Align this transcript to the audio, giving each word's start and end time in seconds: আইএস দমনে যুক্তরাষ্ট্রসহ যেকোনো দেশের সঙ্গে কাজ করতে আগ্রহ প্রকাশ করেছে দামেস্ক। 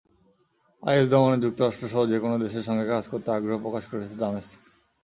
আইএস 0.83 1.07
দমনে 1.11 1.37
যুক্তরাষ্ট্রসহ 1.45 2.01
যেকোনো 2.13 2.35
দেশের 2.43 2.63
সঙ্গে 2.63 2.85
কাজ 2.85 3.03
করতে 3.07 3.29
আগ্রহ 3.31 3.55
প্রকাশ 3.61 3.83
করেছে 3.91 4.15
দামেস্ক। 4.15 4.53